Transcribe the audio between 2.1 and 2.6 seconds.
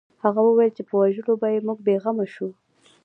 شو